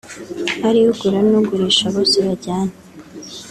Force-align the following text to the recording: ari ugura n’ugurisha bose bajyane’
ari 0.67 0.79
ugura 0.89 1.19
n’ugurisha 1.29 1.85
bose 1.95 2.17
bajyane’ 2.25 2.73